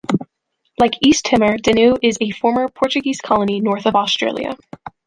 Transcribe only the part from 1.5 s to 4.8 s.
Danu is a former Portuguese colony north of Australia.